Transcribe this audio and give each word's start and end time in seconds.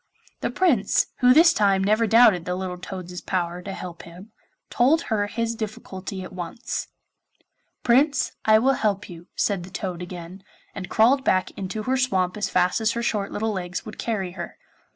The 0.39 0.49
Prince, 0.49 1.05
who 1.19 1.31
this 1.31 1.53
time 1.53 1.83
never 1.83 2.07
doubted 2.07 2.45
the 2.45 2.55
little 2.55 2.79
toad's 2.79 3.21
power 3.21 3.61
to 3.61 3.71
help 3.71 4.01
him, 4.01 4.31
told 4.71 5.03
her 5.13 5.27
his 5.27 5.53
difficulty 5.53 6.23
at 6.23 6.33
once. 6.33 6.87
'Prince, 7.83 8.31
I 8.43 8.57
will 8.57 8.73
help 8.73 9.11
you,' 9.11 9.27
said 9.35 9.61
the 9.61 9.69
toad 9.69 10.01
again, 10.01 10.43
and 10.73 10.89
crawled 10.89 11.23
back 11.23 11.51
into 11.51 11.83
her 11.83 11.97
swamp 11.97 12.35
as 12.35 12.49
fast 12.49 12.81
as 12.81 12.93
her 12.93 13.03
short 13.03 13.31
little 13.31 13.51
legs 13.51 13.85
would 13.85 13.99
carry 13.99 14.31
her. 14.31 14.57